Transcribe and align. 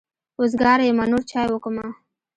وزګاره 0.39 0.83
يمه 0.89 1.05
نور 1.11 1.21
چای 1.29 1.47
وکمه. 1.51 1.85